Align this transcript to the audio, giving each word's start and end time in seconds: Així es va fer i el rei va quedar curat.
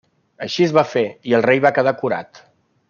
Així 0.45 0.65
es 0.69 0.73
va 0.77 0.85
fer 0.93 1.05
i 1.33 1.37
el 1.41 1.47
rei 1.49 1.63
va 1.67 1.75
quedar 1.79 1.97
curat. 2.03 2.47